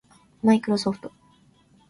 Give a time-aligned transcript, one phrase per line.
[0.41, 1.11] マイクロソフト